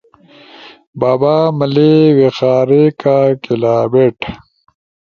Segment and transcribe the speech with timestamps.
[0.99, 4.17] بابا ملے، ویخاریکا کیلابیٹ